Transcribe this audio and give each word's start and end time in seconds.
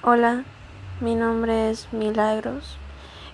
Hola, 0.00 0.44
mi 1.00 1.16
nombre 1.16 1.70
es 1.70 1.92
Milagros 1.92 2.78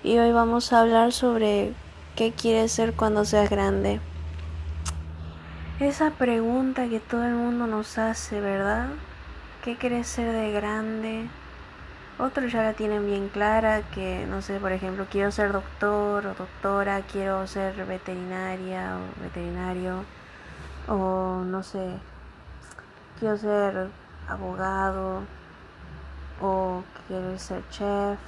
y 0.03 0.16
hoy 0.16 0.32
vamos 0.32 0.72
a 0.72 0.80
hablar 0.80 1.12
sobre 1.12 1.75
qué 2.17 2.33
quieres 2.33 2.72
ser 2.72 2.94
cuando 2.94 3.26
seas 3.26 3.50
grande. 3.50 4.01
Esa 5.79 6.12
pregunta 6.12 6.88
que 6.88 7.00
todo 7.00 7.22
el 7.27 7.35
mundo 7.35 7.66
nos 7.66 7.98
hace, 7.98 8.40
¿verdad? 8.40 8.88
¿Qué 9.62 9.77
quieres 9.77 10.06
ser 10.06 10.32
de 10.32 10.53
grande? 10.53 11.29
Otros 12.19 12.50
ya 12.50 12.63
la 12.63 12.72
tienen 12.72 13.04
bien 13.04 13.28
clara, 13.28 13.83
que 13.90 14.24
no 14.26 14.40
sé, 14.40 14.58
por 14.58 14.72
ejemplo, 14.72 15.06
quiero 15.10 15.31
ser 15.33 15.53
doctor 15.53 16.27
o 16.27 16.34
doctora, 16.34 17.02
quiero 17.02 17.46
ser 17.46 17.74
veterinaria 17.84 18.96
o 18.96 19.23
veterinario, 19.23 20.02
o 20.88 21.42
no 21.45 21.62
sé, 21.62 21.98
quiero 23.20 23.37
ser 23.37 23.91
abogado 24.27 25.24
o 26.45 26.83
ser 27.38 27.62
chef, 27.70 28.18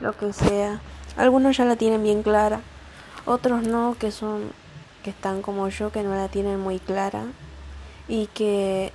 lo 0.00 0.16
que 0.16 0.32
sea. 0.32 0.80
Algunos 1.16 1.56
ya 1.56 1.64
la 1.64 1.76
tienen 1.76 2.02
bien 2.02 2.22
clara, 2.22 2.60
otros 3.26 3.66
no, 3.66 3.96
que 3.98 4.10
son 4.10 4.52
que 5.02 5.10
están 5.10 5.42
como 5.42 5.68
yo, 5.68 5.92
que 5.92 6.02
no 6.02 6.14
la 6.14 6.28
tienen 6.28 6.58
muy 6.58 6.78
clara 6.78 7.24
y 8.08 8.26
que 8.28 8.92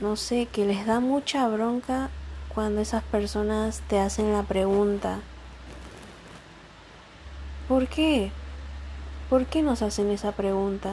no 0.00 0.16
sé, 0.16 0.46
que 0.46 0.66
les 0.66 0.86
da 0.86 1.00
mucha 1.00 1.48
bronca 1.48 2.10
cuando 2.54 2.80
esas 2.80 3.02
personas 3.04 3.82
te 3.88 3.98
hacen 3.98 4.32
la 4.32 4.42
pregunta. 4.42 5.20
¿Por 7.68 7.88
qué? 7.88 8.30
¿Por 9.30 9.46
qué 9.46 9.62
nos 9.62 9.82
hacen 9.82 10.10
esa 10.10 10.32
pregunta? 10.32 10.90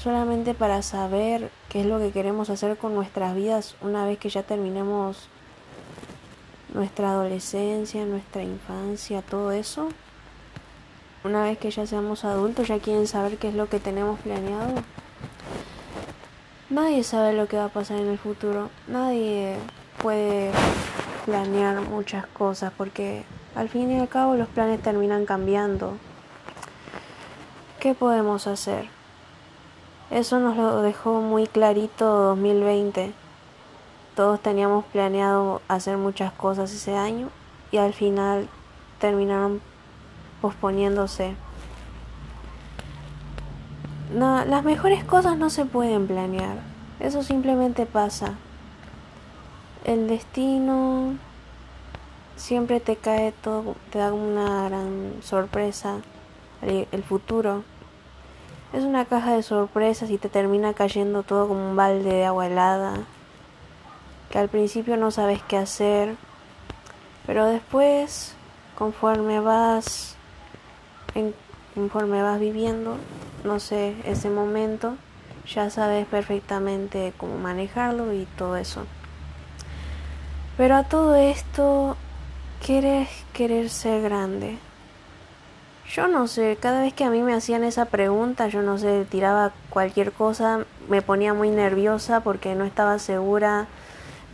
Solamente 0.00 0.54
para 0.54 0.82
saber 0.82 1.50
qué 1.68 1.80
es 1.80 1.86
lo 1.86 1.98
que 1.98 2.12
queremos 2.12 2.50
hacer 2.50 2.76
con 2.76 2.94
nuestras 2.94 3.34
vidas 3.34 3.76
una 3.80 4.04
vez 4.04 4.18
que 4.18 4.28
ya 4.28 4.42
terminemos 4.42 5.28
nuestra 6.74 7.12
adolescencia, 7.12 8.04
nuestra 8.04 8.42
infancia, 8.42 9.22
todo 9.22 9.52
eso. 9.52 9.88
Una 11.22 11.44
vez 11.44 11.56
que 11.56 11.70
ya 11.70 11.86
seamos 11.86 12.24
adultos, 12.24 12.68
ya 12.68 12.78
quieren 12.80 13.06
saber 13.06 13.38
qué 13.38 13.48
es 13.48 13.54
lo 13.54 13.68
que 13.68 13.80
tenemos 13.80 14.20
planeado. 14.20 14.74
Nadie 16.68 17.04
sabe 17.04 17.32
lo 17.32 17.46
que 17.46 17.56
va 17.56 17.66
a 17.66 17.68
pasar 17.68 17.98
en 17.98 18.08
el 18.08 18.18
futuro. 18.18 18.68
Nadie 18.88 19.56
puede 20.02 20.50
planear 21.24 21.80
muchas 21.80 22.26
cosas 22.26 22.72
porque 22.76 23.24
al 23.54 23.68
fin 23.68 23.90
y 23.92 24.00
al 24.00 24.08
cabo 24.08 24.34
los 24.34 24.48
planes 24.48 24.82
terminan 24.82 25.24
cambiando. 25.24 25.96
¿Qué 27.78 27.94
podemos 27.94 28.46
hacer? 28.46 28.88
Eso 30.10 30.40
nos 30.40 30.56
lo 30.56 30.82
dejó 30.82 31.20
muy 31.20 31.46
clarito 31.46 32.06
2020 32.06 33.23
todos 34.14 34.40
teníamos 34.40 34.84
planeado 34.86 35.60
hacer 35.68 35.96
muchas 35.96 36.32
cosas 36.32 36.72
ese 36.72 36.96
año 36.96 37.28
y 37.70 37.78
al 37.78 37.92
final 37.92 38.48
terminaron 39.00 39.60
posponiéndose. 40.40 41.34
No, 44.14 44.44
las 44.44 44.62
mejores 44.64 45.02
cosas 45.04 45.36
no 45.36 45.50
se 45.50 45.64
pueden 45.64 46.06
planear, 46.06 46.58
eso 47.00 47.22
simplemente 47.22 47.86
pasa. 47.86 48.34
El 49.84 50.06
destino 50.06 51.16
siempre 52.36 52.80
te 52.80 52.96
cae 52.96 53.32
todo, 53.32 53.74
te 53.90 53.98
da 53.98 54.12
una 54.12 54.68
gran 54.68 55.14
sorpresa. 55.22 55.96
El, 56.62 56.86
el 56.92 57.02
futuro 57.02 57.64
es 58.72 58.84
una 58.84 59.04
caja 59.04 59.34
de 59.34 59.42
sorpresas 59.42 60.10
y 60.10 60.18
te 60.18 60.28
termina 60.28 60.72
cayendo 60.72 61.22
todo 61.22 61.48
como 61.48 61.70
un 61.70 61.76
balde 61.76 62.12
de 62.12 62.24
agua 62.24 62.46
helada 62.46 63.04
que 64.34 64.40
al 64.40 64.48
principio 64.48 64.96
no 64.96 65.12
sabes 65.12 65.40
qué 65.46 65.56
hacer, 65.56 66.16
pero 67.24 67.46
después, 67.46 68.34
conforme 68.74 69.38
vas, 69.38 70.16
conforme 71.72 72.20
vas 72.20 72.40
viviendo, 72.40 72.96
no 73.44 73.60
sé, 73.60 73.94
ese 74.04 74.30
momento, 74.30 74.96
ya 75.46 75.70
sabes 75.70 76.04
perfectamente 76.06 77.12
cómo 77.16 77.38
manejarlo 77.38 78.12
y 78.12 78.26
todo 78.36 78.56
eso. 78.56 78.86
Pero 80.56 80.74
a 80.74 80.82
todo 80.82 81.14
esto, 81.14 81.96
¿quieres 82.60 83.08
querer 83.34 83.70
ser 83.70 84.02
grande? 84.02 84.58
Yo 85.88 86.08
no 86.08 86.26
sé, 86.26 86.58
cada 86.60 86.80
vez 86.80 86.92
que 86.92 87.04
a 87.04 87.10
mí 87.10 87.22
me 87.22 87.34
hacían 87.34 87.62
esa 87.62 87.84
pregunta, 87.84 88.48
yo 88.48 88.62
no 88.62 88.78
sé, 88.78 89.06
tiraba 89.08 89.52
cualquier 89.70 90.10
cosa, 90.10 90.64
me 90.88 91.02
ponía 91.02 91.34
muy 91.34 91.50
nerviosa 91.50 92.18
porque 92.18 92.56
no 92.56 92.64
estaba 92.64 92.98
segura 92.98 93.68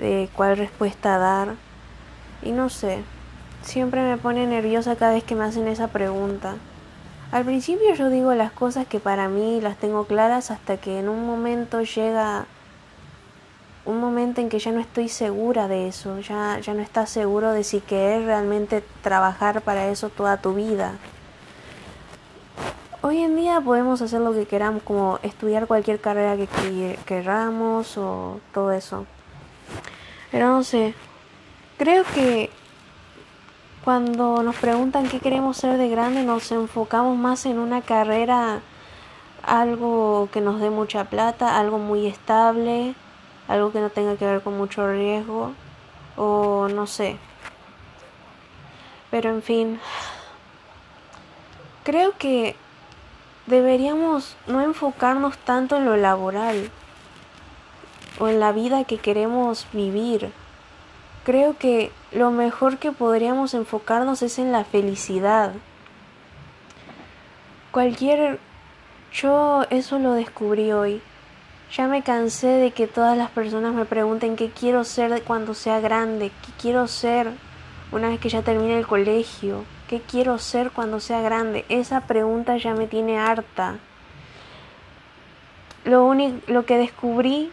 de 0.01 0.29
cuál 0.35 0.57
respuesta 0.57 1.19
dar. 1.19 1.55
Y 2.43 2.53
no 2.53 2.69
sé, 2.69 3.03
siempre 3.63 4.03
me 4.03 4.17
pone 4.17 4.47
nerviosa 4.47 4.97
cada 4.97 5.13
vez 5.13 5.25
que 5.25 5.35
me 5.35 5.45
hacen 5.45 5.69
esa 5.69 5.89
pregunta. 5.89 6.57
Al 7.31 7.45
principio 7.45 7.95
yo 7.95 8.09
digo 8.09 8.35
las 8.35 8.51
cosas 8.51 8.87
que 8.87 8.99
para 8.99 9.29
mí 9.29 9.61
las 9.61 9.77
tengo 9.77 10.05
claras 10.05 10.51
hasta 10.51 10.79
que 10.79 10.99
en 10.99 11.09
un 11.09 11.27
momento 11.27 11.83
llega 11.83 12.47
un 13.85 14.01
momento 14.01 14.41
en 14.41 14.49
que 14.49 14.59
ya 14.59 14.73
no 14.73 14.81
estoy 14.81 15.09
segura 15.09 15.67
de 15.67 15.89
eso, 15.89 16.21
ya, 16.21 16.59
ya 16.61 16.75
no 16.75 16.83
estás 16.83 17.11
seguro 17.11 17.53
de 17.53 17.65
si 17.65 17.81
querés 17.81 18.25
realmente 18.25 18.85
trabajar 19.03 19.63
para 19.63 19.89
eso 19.89 20.11
toda 20.11 20.37
tu 20.37 20.55
vida. 20.55 20.95
Hoy 23.03 23.19
en 23.19 23.37
día 23.37 23.61
podemos 23.61 24.03
hacer 24.03 24.21
lo 24.21 24.33
que 24.33 24.45
queramos, 24.45 24.83
como 24.83 25.19
estudiar 25.23 25.67
cualquier 25.67 26.01
carrera 26.01 26.37
que 26.37 26.99
queramos 27.07 27.97
o 27.97 28.41
todo 28.53 28.73
eso. 28.73 29.07
Pero 30.31 30.49
no 30.49 30.63
sé, 30.63 30.95
creo 31.77 32.05
que 32.05 32.51
cuando 33.85 34.43
nos 34.43 34.57
preguntan 34.57 35.09
qué 35.09 35.19
queremos 35.19 35.57
ser 35.57 35.79
de 35.79 35.89
grande 35.89 36.23
nos 36.23 36.53
enfocamos 36.53 37.17
más 37.17 37.47
en 37.47 37.59
una 37.59 37.83
carrera, 37.83 38.61
algo 39.43 40.29
que 40.33 40.41
nos 40.41 40.61
dé 40.61 40.71
mucha 40.71 41.05
plata, 41.05 41.59
algo 41.59 41.79
muy 41.79 42.07
estable, 42.07 42.95
algo 43.49 43.73
que 43.73 43.81
no 43.81 43.91
tenga 43.91 44.17
que 44.17 44.27
ver 44.27 44.43
con 44.43 44.57
mucho 44.57 44.87
riesgo 44.87 45.53
o 46.17 46.69
no 46.69 46.87
sé. 46.87 47.17
Pero 49.11 49.31
en 49.31 49.43
fin, 49.43 49.81
creo 51.83 52.13
que 52.19 52.55
deberíamos 53.47 54.37
no 54.47 54.61
enfocarnos 54.61 55.37
tanto 55.39 55.77
en 55.77 55.87
lo 55.87 55.97
laboral 55.97 56.71
o 58.21 58.29
en 58.29 58.39
la 58.39 58.53
vida 58.53 58.85
que 58.85 58.99
queremos 58.99 59.67
vivir. 59.73 60.31
Creo 61.25 61.57
que 61.59 61.91
lo 62.13 62.31
mejor 62.31 62.79
que 62.79 62.93
podríamos 62.93 63.55
enfocarnos 63.55 64.23
es 64.23 64.39
en 64.39 64.53
la 64.53 64.65
felicidad. 64.65 65.53
Cualquier... 67.73 68.39
Yo 69.13 69.65
eso 69.71 69.99
lo 69.99 70.13
descubrí 70.13 70.71
hoy. 70.71 71.03
Ya 71.73 71.89
me 71.89 72.03
cansé 72.03 72.47
de 72.47 72.71
que 72.71 72.87
todas 72.87 73.17
las 73.17 73.31
personas 73.31 73.75
me 73.75 73.85
pregunten 73.85 74.37
qué 74.37 74.51
quiero 74.51 74.85
ser 74.85 75.23
cuando 75.25 75.55
sea 75.55 75.81
grande, 75.81 76.31
qué 76.45 76.53
quiero 76.61 76.87
ser 76.87 77.33
una 77.91 78.09
vez 78.09 78.21
que 78.21 78.29
ya 78.29 78.43
termine 78.43 78.79
el 78.79 78.87
colegio, 78.87 79.65
qué 79.89 80.01
quiero 80.01 80.39
ser 80.39 80.71
cuando 80.71 81.01
sea 81.01 81.21
grande. 81.21 81.65
Esa 81.69 82.03
pregunta 82.03 82.57
ya 82.57 82.75
me 82.75 82.87
tiene 82.87 83.19
harta. 83.19 83.79
Lo 85.85 86.05
único 86.05 86.39
lo 86.47 86.67
que 86.67 86.77
descubrí 86.77 87.51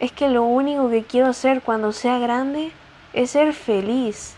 es 0.00 0.12
que 0.12 0.28
lo 0.28 0.42
único 0.42 0.90
que 0.90 1.04
quiero 1.04 1.28
hacer 1.28 1.62
cuando 1.62 1.92
sea 1.92 2.18
grande 2.18 2.72
es 3.12 3.30
ser 3.30 3.52
feliz. 3.52 4.34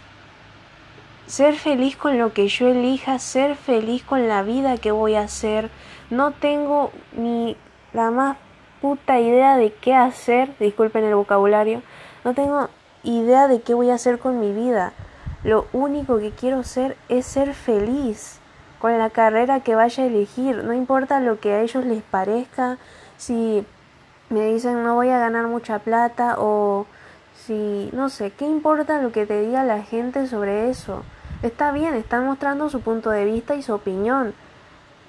Ser 1.26 1.54
feliz 1.54 1.96
con 1.96 2.18
lo 2.18 2.32
que 2.32 2.48
yo 2.48 2.68
elija, 2.68 3.18
ser 3.18 3.54
feliz 3.54 4.02
con 4.02 4.28
la 4.28 4.42
vida 4.42 4.78
que 4.78 4.92
voy 4.92 5.14
a 5.14 5.22
hacer. 5.22 5.70
No 6.10 6.30
tengo 6.30 6.90
ni 7.12 7.56
la 7.92 8.10
más 8.10 8.36
puta 8.80 9.18
idea 9.20 9.56
de 9.56 9.72
qué 9.72 9.94
hacer, 9.94 10.56
disculpen 10.58 11.04
el 11.04 11.14
vocabulario, 11.14 11.82
no 12.24 12.34
tengo 12.34 12.68
idea 13.02 13.48
de 13.48 13.60
qué 13.60 13.74
voy 13.74 13.90
a 13.90 13.94
hacer 13.94 14.18
con 14.18 14.40
mi 14.40 14.52
vida. 14.52 14.92
Lo 15.44 15.66
único 15.72 16.18
que 16.18 16.30
quiero 16.30 16.62
ser 16.62 16.96
es 17.08 17.26
ser 17.26 17.54
feliz 17.54 18.40
con 18.78 18.96
la 18.96 19.10
carrera 19.10 19.60
que 19.60 19.74
vaya 19.74 20.04
a 20.04 20.06
elegir. 20.06 20.64
No 20.64 20.72
importa 20.72 21.20
lo 21.20 21.40
que 21.40 21.52
a 21.52 21.60
ellos 21.62 21.84
les 21.84 22.02
parezca, 22.02 22.78
si 23.16 23.64
me 24.30 24.46
dicen 24.46 24.82
no 24.82 24.94
voy 24.94 25.08
a 25.08 25.18
ganar 25.18 25.46
mucha 25.46 25.78
plata 25.78 26.36
o 26.38 26.86
si 27.46 27.90
no 27.92 28.08
sé, 28.08 28.30
¿qué 28.30 28.46
importa 28.46 29.00
lo 29.00 29.12
que 29.12 29.26
te 29.26 29.40
diga 29.40 29.64
la 29.64 29.82
gente 29.82 30.26
sobre 30.26 30.70
eso? 30.70 31.02
Está 31.42 31.72
bien, 31.72 31.94
están 31.94 32.26
mostrando 32.26 32.68
su 32.68 32.80
punto 32.80 33.10
de 33.10 33.24
vista 33.24 33.54
y 33.54 33.62
su 33.62 33.72
opinión, 33.72 34.34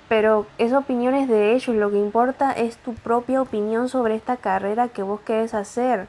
pero 0.07 0.45
esa 0.57 0.77
opinión 0.77 1.16
es 1.16 1.27
de 1.27 1.54
ellos, 1.54 1.75
lo 1.75 1.89
que 1.89 1.98
importa 1.98 2.51
es 2.51 2.77
tu 2.77 2.94
propia 2.94 3.42
opinión 3.42 3.89
sobre 3.89 4.16
esta 4.16 4.38
carrera 4.38 4.88
que 4.88 5.04
vos 5.04 5.22
querés 5.22 5.54
hacer. 5.54 6.07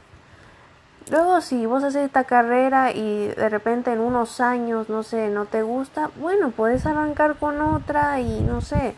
Luego 1.11 1.41
si 1.41 1.67
vos 1.67 1.83
haces 1.83 2.05
esta 2.05 2.25
carrera 2.25 2.93
y 2.93 3.29
de 3.29 3.49
repente 3.49 3.93
en 3.93 4.01
unos 4.01 4.41
años, 4.41 4.89
no 4.89 5.03
sé, 5.03 5.29
no 5.31 5.47
te 5.47 5.63
gusta, 5.63 6.11
bueno, 6.21 6.51
podés 6.51 6.87
arrancar 6.87 7.37
con 7.37 7.61
otra 7.61 8.21
y 8.21 8.41
no 8.43 8.61
sé, 8.61 8.95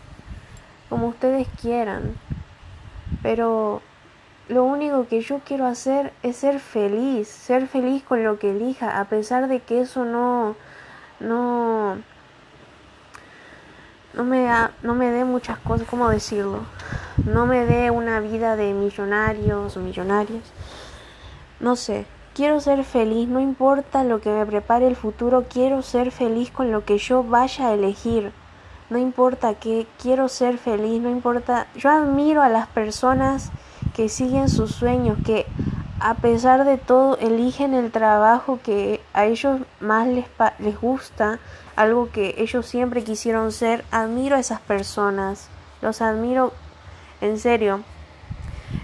como 0.90 1.08
ustedes 1.08 1.48
quieran. 1.60 2.16
Pero 3.22 3.80
lo 4.48 4.64
único 4.64 5.06
que 5.06 5.20
yo 5.20 5.40
quiero 5.44 5.66
hacer 5.66 6.12
es 6.22 6.36
ser 6.36 6.58
feliz, 6.58 7.28
ser 7.28 7.68
feliz 7.68 8.02
con 8.02 8.24
lo 8.24 8.38
que 8.38 8.50
elija, 8.50 9.00
a 9.00 9.04
pesar 9.04 9.48
de 9.48 9.60
que 9.60 9.80
eso 9.80 10.04
no, 10.04 10.56
no, 11.20 11.96
no 14.14 14.24
me, 14.24 14.42
da, 14.44 14.72
no 14.82 14.94
me 14.94 15.10
dé 15.10 15.24
muchas 15.24 15.58
cosas, 15.58 15.86
¿cómo 15.88 16.08
decirlo? 16.08 16.60
No 17.24 17.46
me 17.46 17.64
dé 17.64 17.90
una 17.90 18.20
vida 18.20 18.56
de 18.56 18.72
millonarios 18.74 19.76
o 19.76 19.80
millonarios. 19.80 20.42
No 21.60 21.76
sé, 21.76 22.06
quiero 22.34 22.60
ser 22.60 22.82
feliz, 22.84 23.28
no 23.28 23.40
importa 23.40 24.02
lo 24.02 24.20
que 24.20 24.30
me 24.30 24.44
prepare 24.44 24.86
el 24.88 24.96
futuro, 24.96 25.46
quiero 25.48 25.82
ser 25.82 26.10
feliz 26.10 26.50
con 26.50 26.72
lo 26.72 26.84
que 26.84 26.98
yo 26.98 27.22
vaya 27.22 27.68
a 27.68 27.74
elegir. 27.74 28.32
No 28.90 28.98
importa 28.98 29.54
que 29.54 29.86
quiero 30.00 30.28
ser 30.28 30.58
feliz, 30.58 31.00
no 31.00 31.08
importa. 31.08 31.66
Yo 31.76 31.88
admiro 31.88 32.42
a 32.42 32.50
las 32.50 32.66
personas 32.66 33.50
siguen 34.08 34.48
sus 34.48 34.74
sueños, 34.74 35.18
que 35.24 35.46
a 36.00 36.14
pesar 36.14 36.64
de 36.64 36.78
todo 36.78 37.16
eligen 37.18 37.74
el 37.74 37.92
trabajo 37.92 38.58
que 38.62 39.00
a 39.12 39.26
ellos 39.26 39.60
más 39.80 40.08
les, 40.08 40.26
les 40.58 40.80
gusta, 40.80 41.38
algo 41.76 42.10
que 42.10 42.34
ellos 42.38 42.66
siempre 42.66 43.04
quisieron 43.04 43.52
ser. 43.52 43.84
Admiro 43.90 44.36
a 44.36 44.40
esas 44.40 44.60
personas, 44.60 45.48
los 45.80 46.02
admiro 46.02 46.52
en 47.20 47.38
serio. 47.38 47.82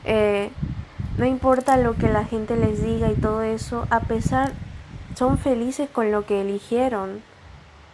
Eh, 0.04 0.50
no 1.16 1.26
importa 1.26 1.76
lo 1.76 1.94
que 1.96 2.08
la 2.08 2.24
gente 2.24 2.56
les 2.56 2.82
diga 2.82 3.10
y 3.10 3.14
todo 3.14 3.42
eso, 3.42 3.86
a 3.90 4.00
pesar, 4.00 4.52
son 5.16 5.36
felices 5.38 5.90
con 5.90 6.12
lo 6.12 6.24
que 6.24 6.42
eligieron. 6.42 7.22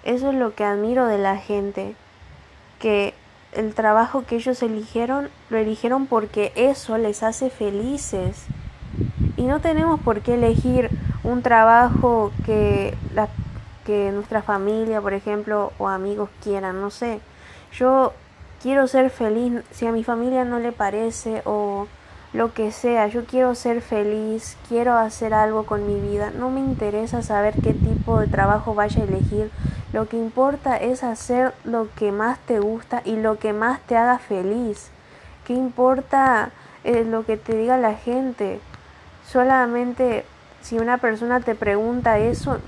Eso 0.05 0.29
es 0.29 0.35
lo 0.35 0.55
que 0.55 0.65
admiro 0.65 1.07
de 1.07 1.17
la 1.17 1.39
gente, 1.39 1.97
que 2.79 3.15
el 3.57 3.75
trabajo 3.75 4.25
que 4.25 4.37
ellos 4.37 4.63
eligieron, 4.63 5.29
lo 5.51 5.59
eligieron 5.59 6.07
porque 6.07 6.53
eso 6.57 6.99
les 6.99 7.23
hace 7.23 7.51
felices. 7.51 8.45
Y 9.37 9.43
no 9.45 9.61
tenemos 9.61 10.01
por 10.01 10.21
qué 10.21 10.35
elegir 10.35 10.91
un 11.25 11.43
trabajo 11.43 12.33
que, 12.45 12.95
la, 13.15 13.29
que 13.85 14.11
nuestra 14.13 14.43
familia, 14.43 15.01
por 15.01 15.15
ejemplo, 15.15 15.73
o 15.79 15.89
amigos 15.89 16.31
quieran, 16.43 16.81
no 16.81 16.91
sé. 16.91 17.21
Yo 17.73 18.13
quiero 18.63 18.87
ser 18.87 19.11
feliz, 19.11 19.63
si 19.73 19.87
a 19.87 19.93
mi 19.93 20.05
familia 20.05 20.45
no 20.45 20.59
le 20.59 20.73
parece 20.73 21.43
o 21.45 21.87
lo 22.33 22.53
que 22.53 22.73
sea, 22.73 23.07
yo 23.07 23.25
quiero 23.25 23.55
ser 23.55 23.81
feliz, 23.81 24.57
quiero 24.69 24.95
hacer 24.95 25.35
algo 25.35 25.67
con 25.67 25.87
mi 25.87 26.01
vida, 26.01 26.33
no 26.37 26.51
me 26.51 26.61
interesa 26.61 27.23
saber 27.23 27.55
qué 27.63 27.73
tipo 27.73 28.19
de 28.19 28.27
trabajo 28.27 28.75
vaya 28.75 29.03
a 29.03 29.07
elegir, 29.07 29.51
lo 29.95 30.09
que 30.09 30.17
importa 30.17 30.77
es 30.77 31.05
hacer 31.05 31.55
lo 31.63 31.87
que 31.95 32.11
más 32.11 32.41
te 32.41 32.59
gusta 32.59 33.01
y 33.05 33.15
lo 33.15 33.39
que 33.39 33.53
más 33.53 33.79
te 33.83 33.97
haga 33.97 34.19
feliz. 34.19 34.89
¿Qué 35.47 35.53
importa 35.53 36.51
eh, 36.83 37.05
lo 37.05 37.25
que 37.25 37.37
te 37.37 37.57
diga 37.57 37.77
la 37.79 37.95
gente? 37.95 38.59
Solamente 39.25 40.25
si 40.63 40.79
una 40.79 40.99
persona 40.99 41.39
te 41.39 41.55
pregunta 41.55 42.19
eso, 42.19 42.59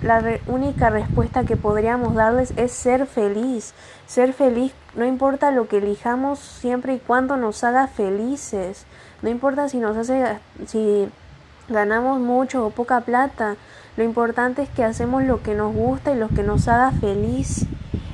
la 0.00 0.38
única 0.46 0.90
respuesta 0.90 1.42
que 1.42 1.56
podríamos 1.56 2.14
darles 2.14 2.52
es 2.56 2.70
ser 2.70 3.06
feliz. 3.06 3.74
Ser 4.06 4.32
feliz, 4.32 4.72
no 4.94 5.04
importa 5.04 5.50
lo 5.50 5.66
que 5.66 5.78
elijamos 5.78 6.38
siempre 6.38 6.94
y 6.94 6.98
cuando 7.00 7.36
nos 7.36 7.64
haga 7.64 7.88
felices. 7.88 8.84
No 9.22 9.28
importa 9.28 9.68
si 9.68 9.78
nos 9.78 9.96
hace, 9.96 10.38
si 10.68 11.08
ganamos 11.68 12.20
mucho 12.20 12.66
o 12.66 12.70
poca 12.70 13.00
plata. 13.02 13.56
Lo 13.96 14.04
importante 14.04 14.62
es 14.62 14.68
que 14.68 14.84
hacemos 14.84 15.24
lo 15.24 15.42
que 15.42 15.54
nos 15.54 15.74
gusta 15.74 16.12
y 16.12 16.18
lo 16.18 16.28
que 16.28 16.42
nos 16.42 16.68
haga 16.68 16.92
feliz. 16.92 17.66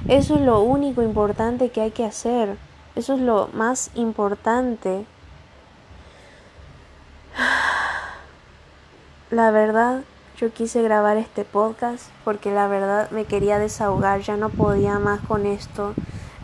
Eso 0.08 0.36
es 0.36 0.40
lo 0.40 0.60
único 0.60 1.02
importante 1.02 1.70
que 1.70 1.80
hay 1.80 1.90
que 1.90 2.04
hacer. 2.04 2.56
Eso 2.96 3.14
es 3.14 3.20
lo 3.20 3.48
más 3.54 3.90
importante. 3.94 5.06
La 9.30 9.50
verdad, 9.50 10.02
yo 10.36 10.52
quise 10.52 10.82
grabar 10.82 11.16
este 11.16 11.44
podcast 11.44 12.08
porque 12.24 12.52
la 12.52 12.66
verdad 12.66 13.10
me 13.10 13.24
quería 13.24 13.58
desahogar, 13.58 14.20
ya 14.20 14.36
no 14.36 14.48
podía 14.48 14.98
más 14.98 15.20
con 15.20 15.46
esto 15.46 15.94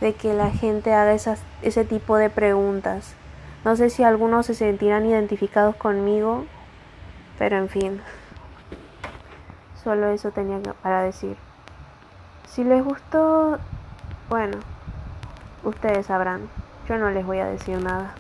de 0.01 0.15
que 0.15 0.33
la 0.33 0.51
gente 0.51 0.95
haga 0.95 1.13
esas, 1.13 1.41
ese 1.63 1.85
tipo 1.85 2.17
de 2.17 2.31
preguntas. 2.31 3.15
No 3.65 3.77
sé 3.77 3.91
si 3.91 4.03
algunos 4.03 4.47
se 4.47 4.55
sentirán 4.55 5.07
identificados 5.07 5.77
conmigo, 5.77 6.47
pero 7.41 7.57
en 7.57 7.71
fin. 7.71 8.03
Solo 9.83 10.11
eso 10.11 10.31
tenía 10.31 10.61
para 10.83 11.01
decir. 11.01 11.39
Si 12.47 12.63
les 12.65 12.85
gustó, 12.85 13.59
bueno, 14.29 14.59
ustedes 15.65 16.05
sabrán. 16.05 16.51
Yo 16.87 16.99
no 16.99 17.09
les 17.09 17.25
voy 17.25 17.39
a 17.39 17.47
decir 17.47 17.83
nada. 17.83 18.13